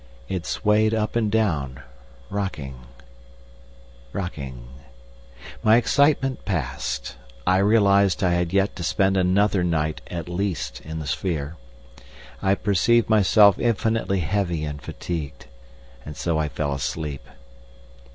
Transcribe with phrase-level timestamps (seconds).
[0.27, 1.81] It swayed up and down,
[2.31, 2.73] rocking,
[4.13, 4.67] rocking.
[5.61, 7.17] My excitement passed.
[7.45, 11.55] I realised I had yet to spend another night at least in the sphere.
[12.41, 15.45] I perceived myself infinitely heavy and fatigued.
[16.03, 17.21] And so I fell asleep.